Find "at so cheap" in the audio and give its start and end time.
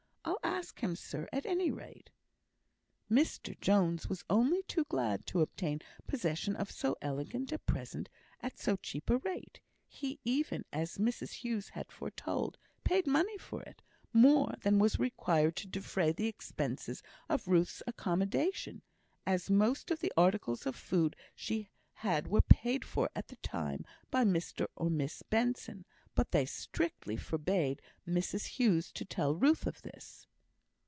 8.41-9.09